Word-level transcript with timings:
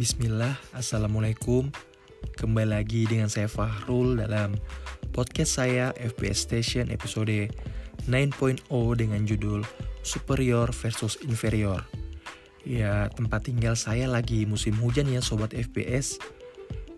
Bismillah, 0.00 0.56
Assalamualaikum. 0.72 1.68
Kembali 2.40 2.72
lagi 2.72 3.04
dengan 3.04 3.28
saya 3.28 3.52
Fahrul 3.52 4.16
dalam 4.16 4.56
podcast 5.12 5.60
saya 5.60 5.92
FPS 5.92 6.48
Station 6.48 6.88
episode 6.88 7.52
9.0 8.08 8.64
dengan 8.96 9.20
judul 9.28 9.60
Superior 10.00 10.72
versus 10.72 11.20
Inferior. 11.20 11.84
Ya, 12.64 13.12
tempat 13.12 13.52
tinggal 13.52 13.76
saya 13.76 14.08
lagi 14.08 14.48
musim 14.48 14.72
hujan 14.80 15.04
ya 15.04 15.20
Sobat 15.20 15.52
FPS 15.52 16.16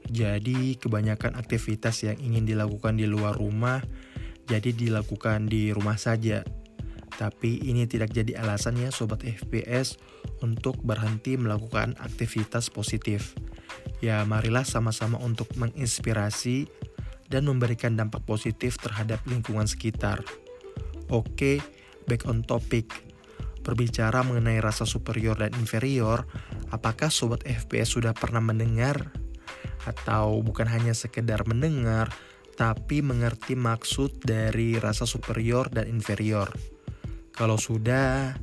Jadi 0.06 0.78
kebanyakan 0.78 1.34
aktivitas 1.34 2.06
yang 2.06 2.22
ingin 2.22 2.46
dilakukan 2.46 3.02
di 3.02 3.10
luar 3.10 3.34
rumah 3.34 3.82
Jadi 4.46 4.78
dilakukan 4.78 5.50
di 5.50 5.74
rumah 5.74 5.98
saja 5.98 6.46
tapi 7.16 7.60
ini 7.64 7.84
tidak 7.84 8.12
jadi 8.12 8.40
alasan 8.40 8.80
ya 8.80 8.88
Sobat 8.88 9.24
FPS 9.24 10.00
untuk 10.40 10.80
berhenti 10.80 11.36
melakukan 11.36 11.96
aktivitas 12.00 12.72
positif. 12.72 13.36
Ya 14.02 14.24
marilah 14.26 14.66
sama-sama 14.66 15.20
untuk 15.22 15.52
menginspirasi 15.54 16.66
dan 17.32 17.48
memberikan 17.48 17.96
dampak 17.96 18.24
positif 18.28 18.76
terhadap 18.76 19.24
lingkungan 19.24 19.64
sekitar. 19.64 20.20
Oke, 21.08 21.64
back 22.04 22.28
on 22.28 22.44
topic. 22.44 22.92
Berbicara 23.62 24.26
mengenai 24.26 24.58
rasa 24.58 24.82
superior 24.82 25.38
dan 25.38 25.54
inferior, 25.54 26.26
apakah 26.74 27.08
Sobat 27.14 27.46
FPS 27.46 27.94
sudah 27.94 28.10
pernah 28.10 28.42
mendengar? 28.42 29.14
Atau 29.86 30.42
bukan 30.42 30.66
hanya 30.66 30.92
sekedar 30.98 31.46
mendengar, 31.46 32.10
tapi 32.58 33.00
mengerti 33.06 33.54
maksud 33.54 34.18
dari 34.26 34.76
rasa 34.82 35.06
superior 35.06 35.70
dan 35.70 35.86
inferior? 35.86 36.71
Kalau 37.32 37.56
sudah, 37.56 38.36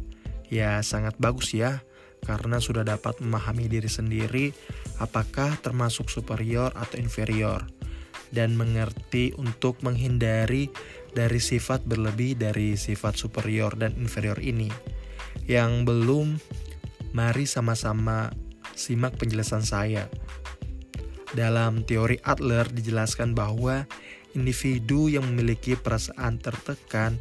ya 0.49 0.81
sangat 0.81 1.15
bagus 1.21 1.53
ya, 1.53 1.85
karena 2.25 2.59
sudah 2.59 2.83
dapat 2.83 3.21
memahami 3.23 3.71
diri 3.71 3.87
sendiri 3.87 4.51
apakah 4.99 5.55
termasuk 5.63 6.11
superior 6.11 6.75
atau 6.75 6.99
inferior, 6.99 7.63
dan 8.29 8.53
mengerti 8.57 9.31
untuk 9.39 9.79
menghindari 9.81 10.69
dari 11.13 11.41
sifat 11.41 11.85
berlebih 11.85 12.37
dari 12.37 12.77
sifat 12.77 13.17
superior 13.17 13.73
dan 13.73 13.95
inferior 13.97 14.37
ini. 14.37 14.69
Yang 15.49 15.71
belum, 15.89 16.27
mari 17.13 17.49
sama-sama 17.49 18.29
simak 18.77 19.17
penjelasan 19.17 19.65
saya. 19.65 20.05
Dalam 21.37 21.85
teori 21.85 22.17
Adler 22.25 22.65
dijelaskan 22.73 23.37
bahwa 23.37 23.85
individu 24.33 25.09
yang 25.09 25.25
memiliki 25.29 25.77
perasaan 25.77 26.41
tertekan 26.41 27.17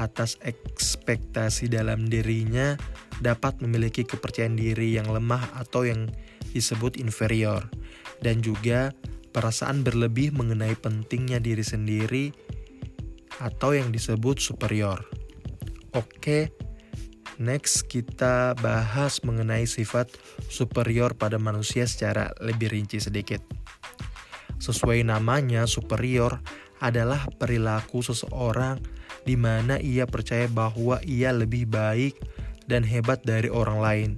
atas 0.00 0.40
ekspektasi 0.40 1.68
dalam 1.68 2.08
dirinya 2.08 2.76
dapat 3.20 3.60
memiliki 3.60 4.04
kepercayaan 4.04 4.56
diri 4.56 4.96
yang 4.96 5.08
lemah 5.12 5.60
atau 5.60 5.84
yang 5.84 6.08
disebut 6.56 6.96
inferior 6.96 7.68
dan 8.24 8.40
juga 8.40 8.96
perasaan 9.30 9.84
berlebih 9.84 10.32
mengenai 10.32 10.74
pentingnya 10.74 11.38
diri 11.38 11.62
sendiri 11.62 12.32
atau 13.40 13.76
yang 13.76 13.92
disebut 13.92 14.40
superior. 14.40 15.04
Oke, 15.96 16.52
next 17.40 17.88
kita 17.88 18.52
bahas 18.60 19.24
mengenai 19.24 19.64
sifat 19.64 20.12
superior 20.52 21.16
pada 21.16 21.40
manusia 21.40 21.88
secara 21.88 22.28
lebih 22.44 22.68
rinci 22.68 23.00
sedikit. 23.00 23.40
Sesuai 24.60 25.08
namanya, 25.08 25.64
superior 25.64 26.44
adalah 26.84 27.24
perilaku 27.40 28.04
seseorang 28.04 28.76
di 29.24 29.40
mana 29.40 29.80
ia 29.80 30.04
percaya 30.04 30.44
bahwa 30.52 31.00
ia 31.00 31.32
lebih 31.32 31.64
baik 31.64 32.20
dan 32.68 32.84
hebat 32.84 33.24
dari 33.24 33.48
orang 33.48 33.80
lain. 33.80 34.10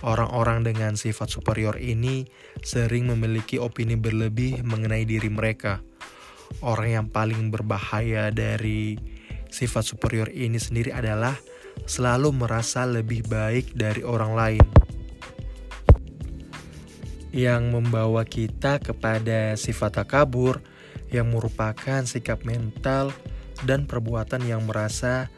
Orang-orang 0.00 0.64
dengan 0.64 0.96
sifat 0.96 1.28
superior 1.28 1.76
ini 1.76 2.24
sering 2.64 3.12
memiliki 3.12 3.60
opini 3.60 3.98
berlebih 3.98 4.64
mengenai 4.64 5.04
diri 5.04 5.28
mereka. 5.28 5.84
Orang 6.64 6.88
yang 6.88 7.06
paling 7.12 7.52
berbahaya 7.52 8.32
dari 8.32 8.96
sifat 9.52 9.84
superior 9.84 10.32
ini 10.32 10.56
sendiri 10.56 10.94
adalah 10.94 11.36
selalu 11.84 12.34
merasa 12.34 12.88
lebih 12.88 13.28
baik 13.28 13.76
dari 13.76 14.02
orang 14.02 14.32
lain. 14.34 14.66
Yang 17.30 17.62
membawa 17.70 18.24
kita 18.24 18.80
kepada 18.80 19.54
sifat 19.54 20.00
takabur 20.00 20.58
yang 21.12 21.32
merupakan 21.32 22.04
sikap 22.04 22.42
mental 22.44 23.12
dan 23.64 23.84
perbuatan 23.84 24.44
yang 24.44 24.64
merasa 24.64 25.28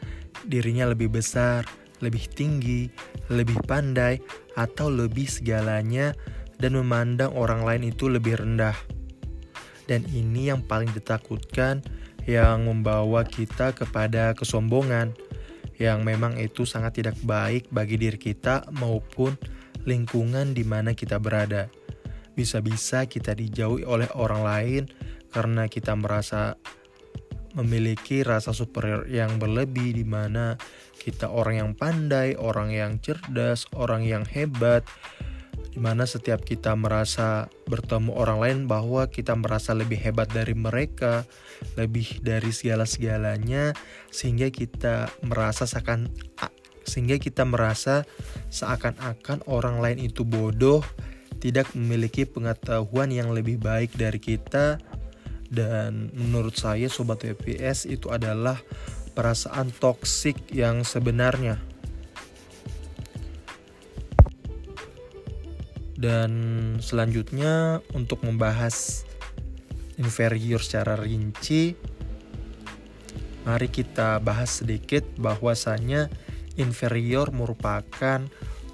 dirinya 0.47 0.87
lebih 0.89 1.11
besar, 1.11 1.67
lebih 2.01 2.25
tinggi, 2.31 2.89
lebih 3.29 3.59
pandai, 3.65 4.19
atau 4.57 4.89
lebih 4.91 5.29
segalanya, 5.29 6.11
dan 6.57 6.77
memandang 6.77 7.33
orang 7.33 7.65
lain 7.65 7.93
itu 7.93 8.09
lebih 8.09 8.37
rendah. 8.41 8.75
Dan 9.89 10.05
ini 10.13 10.49
yang 10.53 10.61
paling 10.65 10.89
ditakutkan, 10.93 11.81
yang 12.29 12.69
membawa 12.69 13.25
kita 13.25 13.73
kepada 13.73 14.37
kesombongan, 14.37 15.13
yang 15.81 16.05
memang 16.05 16.37
itu 16.37 16.61
sangat 16.61 17.01
tidak 17.01 17.17
baik 17.25 17.65
bagi 17.73 17.97
diri 17.97 18.21
kita 18.21 18.69
maupun 18.69 19.33
lingkungan 19.89 20.53
di 20.53 20.61
mana 20.61 20.93
kita 20.93 21.17
berada. 21.17 21.73
Bisa-bisa 22.37 23.09
kita 23.09 23.33
dijauhi 23.33 23.81
oleh 23.81 24.05
orang 24.13 24.45
lain 24.45 24.83
karena 25.33 25.65
kita 25.65 25.97
merasa 25.97 26.53
memiliki 27.57 28.21
rasa 28.21 28.53
superior 28.53 29.09
yang 29.09 29.41
berlebih 29.41 29.97
di 29.97 30.05
mana 30.05 30.55
kita 31.01 31.33
orang 31.33 31.55
yang 31.57 31.71
pandai, 31.73 32.37
orang 32.37 32.69
yang 32.69 33.01
cerdas, 33.01 33.65
orang 33.73 34.05
yang 34.05 34.23
hebat 34.29 34.85
di 35.71 35.79
mana 35.79 36.03
setiap 36.03 36.43
kita 36.43 36.75
merasa 36.75 37.47
bertemu 37.63 38.11
orang 38.11 38.37
lain 38.43 38.59
bahwa 38.67 39.07
kita 39.07 39.31
merasa 39.39 39.71
lebih 39.71 39.95
hebat 40.03 40.27
dari 40.27 40.51
mereka, 40.51 41.23
lebih 41.79 42.19
dari 42.19 42.51
segala-segalanya 42.51 43.71
sehingga 44.11 44.51
kita 44.51 45.07
merasa 45.23 45.63
seakan 45.63 46.11
sehingga 46.83 47.15
kita 47.21 47.47
merasa 47.47 48.03
seakan-akan 48.51 49.47
orang 49.47 49.79
lain 49.79 50.11
itu 50.11 50.27
bodoh, 50.27 50.83
tidak 51.39 51.71
memiliki 51.71 52.27
pengetahuan 52.27 53.07
yang 53.13 53.31
lebih 53.31 53.55
baik 53.55 53.95
dari 53.95 54.19
kita 54.19 54.75
dan 55.47 56.11
menurut 56.11 56.59
saya 56.59 56.91
sobat 56.91 57.23
VPS 57.23 57.87
itu 57.87 58.11
adalah 58.11 58.59
perasaan 59.15 59.71
toksik 59.71 60.51
yang 60.51 60.83
sebenarnya. 60.83 61.70
Dan 66.01 66.31
selanjutnya 66.81 67.85
untuk 67.93 68.25
membahas 68.25 69.05
inferior 70.01 70.57
secara 70.57 70.97
rinci, 70.97 71.77
mari 73.45 73.69
kita 73.69 74.17
bahas 74.17 74.65
sedikit 74.65 75.05
bahwasanya 75.21 76.09
inferior 76.57 77.29
merupakan 77.29 78.25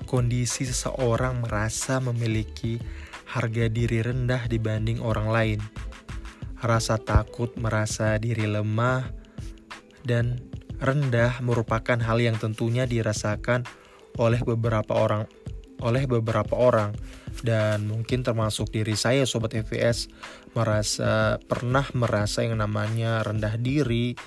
kondisi 0.07 0.63
seseorang 0.63 1.43
merasa 1.43 1.99
memiliki 1.99 2.79
harga 3.27 3.67
diri 3.67 3.99
rendah 3.99 4.47
dibanding 4.47 5.03
orang 5.03 5.27
lain. 5.27 5.59
Rasa 6.63 6.95
takut, 6.95 7.51
merasa 7.59 8.15
diri 8.15 8.47
lemah, 8.47 9.03
dan 10.07 10.39
rendah 10.79 11.43
merupakan 11.43 11.99
hal 11.99 12.23
yang 12.23 12.39
tentunya 12.39 12.87
dirasakan 12.87 13.67
oleh 14.15 14.39
beberapa 14.47 14.95
orang 14.95 15.27
oleh 15.81 16.09
beberapa 16.09 16.57
orang. 16.57 16.93
Dan 17.37 17.85
mungkin 17.85 18.25
termasuk 18.25 18.73
diri 18.73 18.97
saya 18.97 19.25
sobat 19.29 19.53
FVS 19.53 20.09
merasa 20.57 21.37
pernah 21.45 21.85
merasa 21.93 22.41
yang 22.41 22.57
namanya 22.57 23.21
rendah 23.21 23.55
diri 23.61 24.17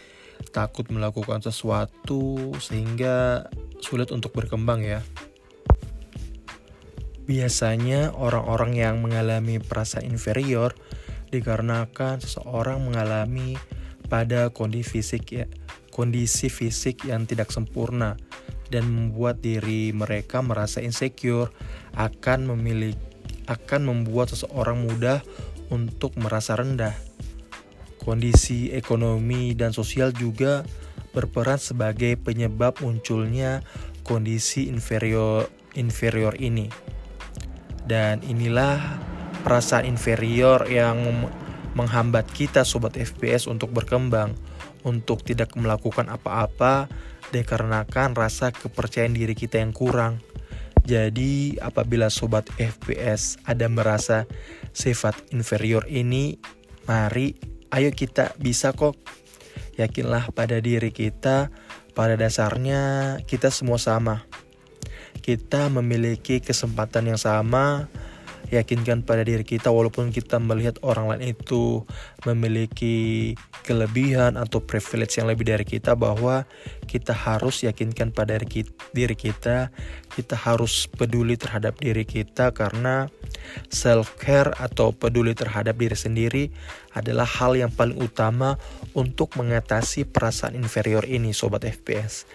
takut 0.54 0.88
melakukan 0.88 1.42
sesuatu 1.42 2.54
sehingga 2.62 3.48
sulit 3.82 4.14
untuk 4.14 4.32
berkembang 4.32 4.86
ya. 4.86 5.02
Biasanya 7.26 8.14
orang-orang 8.14 8.72
yang 8.74 8.96
mengalami 9.02 9.62
perasaan 9.62 10.06
inferior 10.06 10.74
dikarenakan 11.30 12.18
seseorang 12.18 12.82
mengalami 12.82 13.54
pada 14.10 14.50
kondisi 14.50 14.98
fisik 14.98 15.24
ya 15.30 15.46
kondisi 15.90 16.48
fisik 16.48 17.04
yang 17.04 17.26
tidak 17.26 17.52
sempurna 17.52 18.16
dan 18.70 18.86
membuat 18.88 19.42
diri 19.42 19.90
mereka 19.90 20.40
merasa 20.40 20.78
insecure 20.80 21.50
akan 21.98 22.54
memiliki 22.54 23.10
akan 23.50 23.82
membuat 23.82 24.30
seseorang 24.30 24.86
mudah 24.86 25.18
untuk 25.74 26.14
merasa 26.18 26.54
rendah. 26.54 26.94
Kondisi 27.98 28.70
ekonomi 28.70 29.52
dan 29.58 29.74
sosial 29.74 30.14
juga 30.14 30.62
berperan 31.10 31.58
sebagai 31.58 32.14
penyebab 32.14 32.78
munculnya 32.78 33.66
kondisi 34.06 34.70
inferior 34.70 35.50
inferior 35.74 36.38
ini. 36.38 36.70
Dan 37.84 38.22
inilah 38.22 38.78
perasaan 39.42 39.82
inferior 39.82 40.70
yang 40.70 41.02
menghambat 41.74 42.30
kita 42.30 42.62
sobat 42.62 42.94
FPS 42.94 43.50
untuk 43.50 43.74
berkembang, 43.74 44.34
untuk 44.84 45.22
tidak 45.26 45.54
melakukan 45.56 46.08
apa-apa 46.08 46.88
dikarenakan 47.30 48.16
rasa 48.16 48.50
kepercayaan 48.50 49.14
diri 49.14 49.36
kita 49.36 49.60
yang 49.60 49.70
kurang. 49.76 50.18
Jadi 50.84 51.60
apabila 51.60 52.08
sobat 52.08 52.48
FPS 52.56 53.38
ada 53.44 53.68
merasa 53.68 54.24
sifat 54.72 55.14
inferior 55.30 55.84
ini, 55.86 56.40
mari 56.88 57.36
ayo 57.70 57.92
kita 57.92 58.34
bisa 58.40 58.72
kok. 58.72 58.96
Yakinlah 59.76 60.32
pada 60.34 60.58
diri 60.58 60.90
kita, 60.90 61.52
pada 61.92 62.16
dasarnya 62.16 63.16
kita 63.28 63.52
semua 63.52 63.78
sama. 63.78 64.24
Kita 65.20 65.68
memiliki 65.68 66.40
kesempatan 66.40 67.12
yang 67.12 67.20
sama, 67.20 67.92
yakinkan 68.50 69.06
pada 69.06 69.22
diri 69.22 69.46
kita 69.46 69.70
walaupun 69.70 70.10
kita 70.10 70.42
melihat 70.42 70.76
orang 70.82 71.06
lain 71.14 71.34
itu 71.38 71.86
memiliki 72.26 73.32
kelebihan 73.62 74.34
atau 74.34 74.58
privilege 74.58 75.22
yang 75.22 75.30
lebih 75.30 75.46
dari 75.46 75.62
kita 75.62 75.94
bahwa 75.94 76.44
kita 76.90 77.14
harus 77.14 77.62
yakinkan 77.62 78.10
pada 78.10 78.34
diri 78.90 79.14
kita 79.14 79.70
kita 80.10 80.34
harus 80.34 80.90
peduli 80.90 81.38
terhadap 81.38 81.78
diri 81.78 82.02
kita 82.02 82.50
karena 82.50 83.06
self 83.70 84.18
care 84.18 84.50
atau 84.58 84.90
peduli 84.90 85.32
terhadap 85.38 85.78
diri 85.78 85.94
sendiri 85.94 86.44
adalah 86.98 87.24
hal 87.24 87.54
yang 87.54 87.70
paling 87.70 87.96
utama 88.02 88.58
untuk 88.98 89.38
mengatasi 89.38 90.10
perasaan 90.10 90.58
inferior 90.58 91.06
ini 91.06 91.30
sobat 91.30 91.62
FPS 91.62 92.26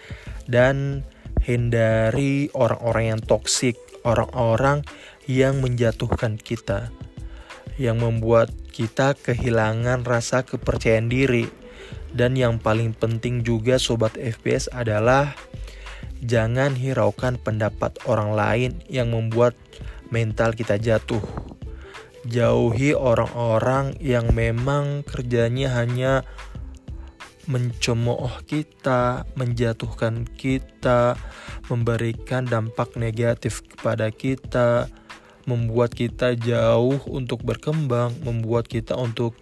dan 0.48 1.04
hindari 1.44 2.48
orang-orang 2.56 3.14
yang 3.16 3.20
toksik 3.20 3.76
orang-orang 4.06 4.86
yang 5.26 5.58
menjatuhkan 5.58 6.38
kita, 6.38 6.94
yang 7.76 7.98
membuat 8.02 8.54
kita 8.70 9.14
kehilangan 9.18 10.06
rasa 10.06 10.46
kepercayaan 10.46 11.10
diri. 11.10 11.50
Dan 12.16 12.32
yang 12.32 12.56
paling 12.56 12.96
penting 12.96 13.44
juga 13.44 13.76
sobat 13.76 14.16
FPS 14.16 14.72
adalah 14.72 15.36
jangan 16.24 16.72
hiraukan 16.72 17.36
pendapat 17.36 17.92
orang 18.08 18.32
lain 18.32 18.70
yang 18.88 19.12
membuat 19.12 19.52
mental 20.08 20.56
kita 20.56 20.80
jatuh. 20.80 21.20
Jauhi 22.26 22.96
orang-orang 22.96 23.94
yang 24.02 24.32
memang 24.34 25.06
kerjanya 25.06 25.76
hanya 25.78 26.26
mencemooh 27.46 28.42
kita, 28.42 29.22
menjatuhkan 29.38 30.26
kita, 30.34 31.14
memberikan 31.70 32.42
dampak 32.42 32.98
negatif 32.98 33.62
kepada 33.62 34.10
kita, 34.10 34.90
membuat 35.46 35.94
kita 35.94 36.34
jauh 36.34 36.98
untuk 37.06 37.46
berkembang, 37.46 38.12
membuat 38.26 38.66
kita 38.66 38.98
untuk 38.98 39.38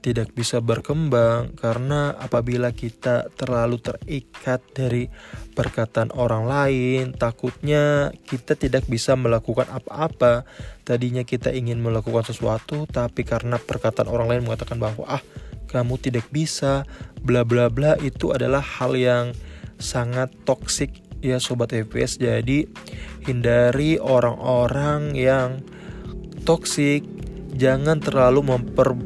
tidak 0.00 0.32
bisa 0.32 0.64
berkembang 0.64 1.52
karena 1.60 2.16
apabila 2.16 2.72
kita 2.72 3.28
terlalu 3.36 3.76
terikat 3.84 4.64
dari 4.72 5.12
perkataan 5.52 6.08
orang 6.16 6.48
lain, 6.48 7.12
takutnya 7.12 8.08
kita 8.24 8.56
tidak 8.56 8.88
bisa 8.88 9.12
melakukan 9.12 9.68
apa-apa. 9.68 10.48
Tadinya 10.88 11.20
kita 11.20 11.52
ingin 11.52 11.84
melakukan 11.84 12.24
sesuatu, 12.24 12.88
tapi 12.88 13.28
karena 13.28 13.60
perkataan 13.60 14.08
orang 14.08 14.32
lain 14.32 14.48
mengatakan 14.48 14.80
bahwa 14.80 15.04
ah, 15.04 15.22
kamu 15.68 16.00
tidak 16.00 16.26
bisa, 16.32 16.88
bla 17.20 17.44
bla 17.44 17.68
bla 17.68 18.00
itu 18.00 18.32
adalah 18.32 18.64
hal 18.64 18.96
yang 18.96 19.36
sangat 19.76 20.32
toksik 20.48 21.09
ya 21.20 21.38
sobat 21.40 21.72
FPS. 21.72 22.20
Jadi 22.20 22.68
hindari 23.24 24.00
orang-orang 24.00 25.14
yang 25.16 25.60
toksik 26.44 27.04
jangan 27.54 28.00
terlalu 28.00 28.56
memper 28.56 28.96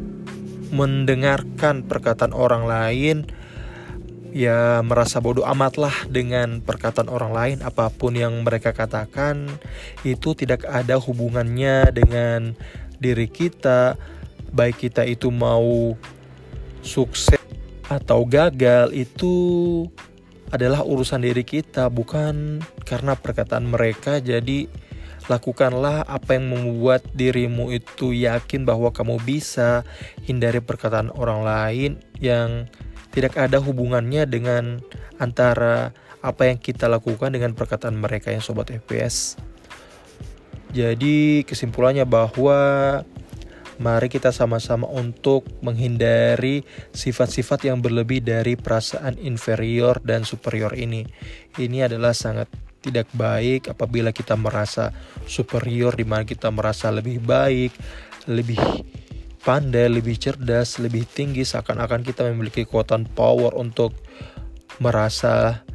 mendengarkan 0.75 1.87
perkataan 1.87 2.35
orang 2.35 2.67
lain. 2.67 3.19
Ya 4.35 4.83
merasa 4.83 5.23
bodoh 5.23 5.47
amatlah 5.47 5.95
dengan 6.11 6.59
perkataan 6.59 7.07
orang 7.07 7.31
lain. 7.31 7.59
Apa 7.63 7.87
pun 7.95 8.19
yang 8.19 8.43
mereka 8.43 8.75
katakan 8.75 9.47
itu 10.03 10.35
tidak 10.35 10.67
ada 10.67 10.99
hubungannya 10.99 11.95
dengan 11.95 12.59
diri 12.99 13.31
kita. 13.31 13.95
Baik 14.51 14.91
kita 14.91 15.07
itu 15.07 15.31
mau 15.31 15.95
sukses 16.83 17.39
atau 17.87 18.27
gagal 18.27 18.91
itu 18.91 19.35
adalah 20.55 20.87
urusan 20.87 21.27
diri 21.27 21.43
kita, 21.43 21.91
bukan 21.91 22.63
karena 22.87 23.19
perkataan 23.19 23.67
mereka. 23.67 24.23
Jadi, 24.23 24.71
lakukanlah 25.27 26.07
apa 26.07 26.39
yang 26.39 26.55
membuat 26.55 27.03
dirimu 27.11 27.75
itu 27.75 28.15
yakin 28.15 28.63
bahwa 28.63 28.95
kamu 28.95 29.19
bisa 29.25 29.83
hindari 30.23 30.63
perkataan 30.63 31.11
orang 31.11 31.43
lain 31.43 31.91
yang 32.23 32.71
tidak 33.11 33.35
ada 33.35 33.59
hubungannya 33.59 34.31
dengan 34.31 34.79
antara 35.19 35.91
apa 36.23 36.49
yang 36.49 36.59
kita 36.63 36.87
lakukan 36.87 37.35
dengan 37.35 37.53
perkataan 37.53 37.99
mereka 37.99 38.31
yang 38.31 38.41
sobat 38.41 38.71
FPS. 38.71 39.39
Jadi 40.75 41.47
kesimpulannya 41.47 42.03
bahwa 42.03 42.59
Mari 43.75 44.07
kita 44.07 44.31
sama-sama 44.31 44.87
untuk 44.87 45.43
menghindari 45.59 46.63
sifat-sifat 46.95 47.67
yang 47.67 47.83
berlebih 47.83 48.23
dari 48.23 48.55
perasaan 48.55 49.19
inferior 49.19 49.99
dan 50.07 50.23
superior 50.23 50.79
ini. 50.79 51.03
Ini 51.59 51.91
adalah 51.91 52.15
sangat 52.15 52.47
tidak 52.79 53.11
baik 53.17 53.73
apabila 53.73 54.15
kita 54.15 54.39
merasa 54.39 54.95
superior 55.27 55.97
di 55.99 56.07
mana 56.07 56.23
kita 56.23 56.55
merasa 56.55 56.95
lebih 56.95 57.19
baik, 57.19 57.75
lebih 58.31 58.61
pandai, 59.43 59.91
lebih 59.91 60.23
cerdas, 60.23 60.79
lebih 60.79 61.03
tinggi 61.11 61.43
seakan-akan 61.43 62.07
kita 62.07 62.23
memiliki 62.31 62.63
kekuatan 62.63 63.11
power 63.11 63.59
untuk 63.59 63.97
merasa 64.79 65.67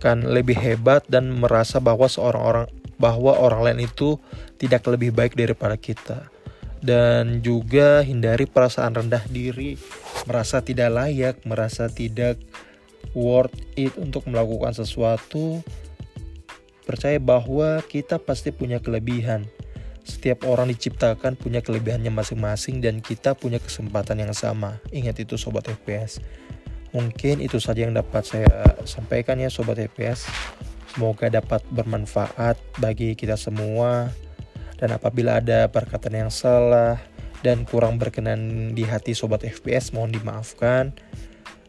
kan 0.00 0.24
lebih 0.24 0.58
hebat 0.58 1.04
dan 1.06 1.30
merasa 1.30 1.78
bahwa 1.78 2.10
seorang 2.10 2.42
orang 2.42 2.68
bahwa 2.98 3.38
orang 3.38 3.60
lain 3.70 3.86
itu 3.86 4.18
tidak 4.58 4.86
lebih 4.90 5.14
baik 5.14 5.38
daripada 5.38 5.78
kita 5.78 6.26
dan 6.82 7.40
juga 7.46 8.02
hindari 8.02 8.44
perasaan 8.44 8.98
rendah 8.98 9.22
diri, 9.30 9.78
merasa 10.26 10.58
tidak 10.60 10.90
layak, 10.90 11.38
merasa 11.46 11.86
tidak 11.86 12.42
worth 13.14 13.54
it 13.78 13.94
untuk 13.96 14.26
melakukan 14.26 14.74
sesuatu. 14.74 15.62
Percaya 16.82 17.22
bahwa 17.22 17.78
kita 17.86 18.18
pasti 18.18 18.50
punya 18.50 18.82
kelebihan. 18.82 19.46
Setiap 20.02 20.50
orang 20.50 20.66
diciptakan 20.74 21.38
punya 21.38 21.62
kelebihannya 21.62 22.10
masing-masing 22.10 22.82
dan 22.82 22.98
kita 22.98 23.38
punya 23.38 23.62
kesempatan 23.62 24.18
yang 24.18 24.34
sama. 24.34 24.82
Ingat 24.90 25.22
itu 25.22 25.38
sobat 25.38 25.70
FPS. 25.70 26.18
Mungkin 26.90 27.38
itu 27.38 27.62
saja 27.62 27.86
yang 27.86 27.94
dapat 27.94 28.26
saya 28.26 28.82
sampaikan 28.82 29.38
ya 29.38 29.46
sobat 29.46 29.78
FPS. 29.78 30.26
Semoga 30.90 31.30
dapat 31.30 31.62
bermanfaat 31.70 32.58
bagi 32.82 33.14
kita 33.14 33.38
semua. 33.38 34.10
Dan 34.82 34.98
apabila 34.98 35.38
ada 35.38 35.70
perkataan 35.70 36.26
yang 36.26 36.32
salah 36.34 36.98
dan 37.46 37.62
kurang 37.62 38.02
berkenan 38.02 38.74
di 38.74 38.82
hati 38.82 39.14
sobat 39.14 39.46
FPS, 39.46 39.94
mohon 39.94 40.10
dimaafkan. 40.10 40.90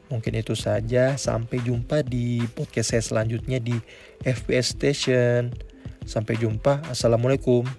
Mungkin 0.09 0.33
itu 0.33 0.57
saja. 0.57 1.13
Sampai 1.13 1.61
jumpa 1.61 2.01
di 2.01 2.41
podcast 2.57 2.97
saya 2.97 3.05
selanjutnya 3.05 3.61
di 3.61 3.77
FPS 4.25 4.73
Station. 4.73 5.53
Sampai 6.09 6.41
jumpa. 6.41 6.89
Assalamualaikum. 6.89 7.69